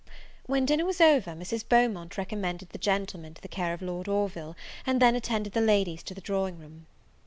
[0.47, 1.63] When dinner was over, Mrs.
[1.69, 6.01] Beaumont recommended the gentlemen to the care of Lord Orville, and then attended the ladies
[6.01, 6.87] to the drawing room.